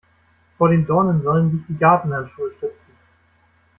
Vor 0.57 0.69
den 0.69 0.87
Dornen 0.87 1.21
sollen 1.21 1.51
dich 1.51 1.67
die 1.67 1.77
Gartenhandschuhe 1.77 2.51
schützen. 2.55 2.95